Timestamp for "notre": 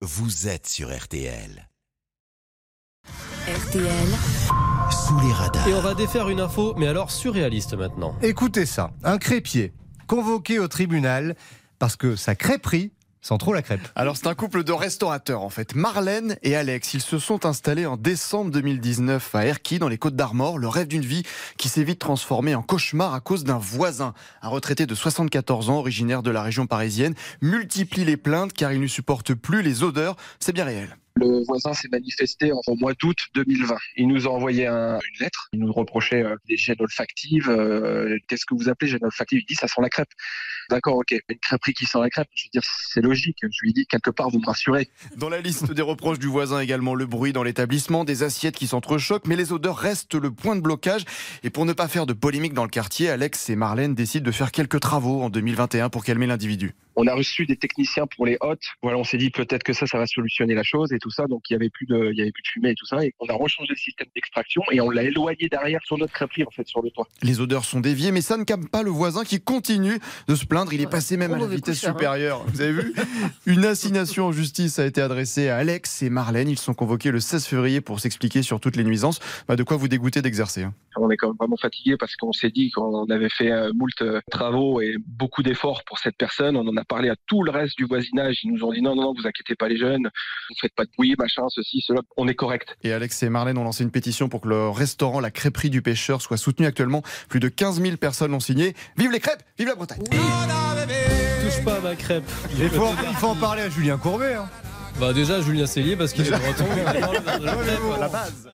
65.96-66.12